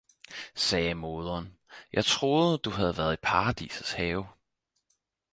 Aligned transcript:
sagde 0.55 0.93
moderen, 0.93 1.57
jeg 1.93 2.05
troede, 2.05 2.57
du 2.57 2.69
havde 2.69 2.97
været 2.97 3.13
i 3.13 3.19
Paradisets 3.23 3.91
have. 3.91 4.25